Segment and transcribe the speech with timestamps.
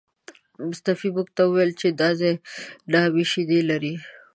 [0.69, 2.33] مصطفی موږ ته وویل چې دا ځای
[2.93, 3.93] نامي شیدې لري.